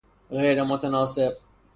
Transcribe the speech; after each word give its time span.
غیرمتناسب 0.39 1.35